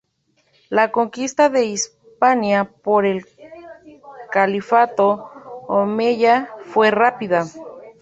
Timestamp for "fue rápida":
6.65-7.45